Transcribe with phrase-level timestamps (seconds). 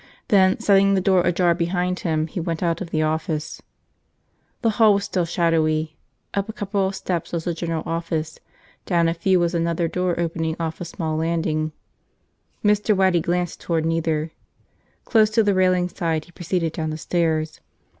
[0.29, 3.61] Then, setting the door ajar behind him, he went out of the office.
[4.63, 5.95] The hall was still shadowy.
[6.33, 8.39] Up a couple of steps was the general office,
[8.87, 11.71] down a few was another door opening off a small landing.
[12.65, 12.97] Mr.
[12.97, 14.31] Waddy glanced toward neither.
[15.05, 17.59] Close to the railing side, he proceeded down the stairs.